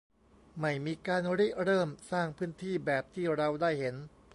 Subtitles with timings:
[0.59, 3.95] ไม่มีการริเริ่มสร้างพื้นที่แบบที่เราได้เห็น